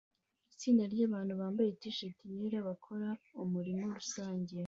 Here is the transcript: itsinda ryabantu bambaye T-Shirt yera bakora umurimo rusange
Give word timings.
itsinda 0.53 0.83
ryabantu 0.93 1.33
bambaye 1.41 1.69
T-Shirt 1.81 2.17
yera 2.37 2.59
bakora 2.67 3.09
umurimo 3.43 3.83
rusange 3.97 4.53